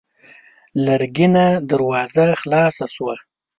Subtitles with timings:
[0.85, 3.15] لرګينه دروازه خلاصه شوه.